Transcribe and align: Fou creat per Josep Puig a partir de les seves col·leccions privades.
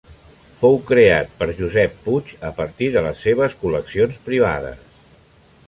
Fou 0.61 0.77
creat 0.87 1.35
per 1.41 1.47
Josep 1.59 1.93
Puig 2.07 2.31
a 2.51 2.51
partir 2.61 2.89
de 2.97 3.05
les 3.09 3.21
seves 3.27 3.59
col·leccions 3.65 4.21
privades. 4.31 5.01